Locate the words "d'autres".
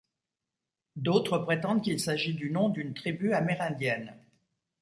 0.95-1.37